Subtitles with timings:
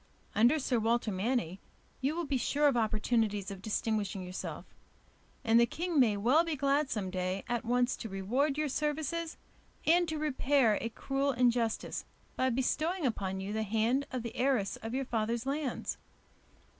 [0.33, 1.59] Under Sir Walter Manny
[2.01, 4.65] you will be sure of opportunities of distinguishing yourself,
[5.43, 9.37] and the king may well be glad some day at once to reward your services
[9.85, 12.03] and to repair a cruel injustice
[12.35, 15.99] by bestowing upon you the hand of the heiress of your father's lands.